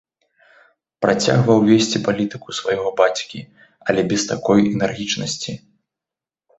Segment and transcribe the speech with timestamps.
[1.05, 3.39] Працягваў весці палітыку свайго бацькі,
[3.89, 5.51] але без такой энергічнасці.